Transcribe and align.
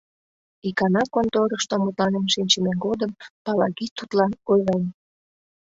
Икана 0.67 1.03
конторышто 1.13 1.75
мутланен 1.83 2.27
шинчыме 2.33 2.73
годым 2.85 3.11
Палаги 3.45 3.87
тудлан 3.97 4.31
ойлен: 4.51 4.83